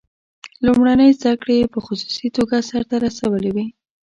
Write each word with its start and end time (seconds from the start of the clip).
لومړنۍ 0.65 1.09
زده 1.19 1.33
کړې 1.41 1.55
یې 1.61 1.67
په 1.73 1.79
خصوصي 1.85 2.27
توګه 2.37 2.55
سرته 2.69 2.95
رسولې 3.05 3.51
وې. 3.55 3.65